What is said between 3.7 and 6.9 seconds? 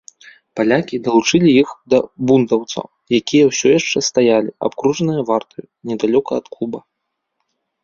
яшчэ стаялі, абкружаныя вартаю, недалёка ад клуба.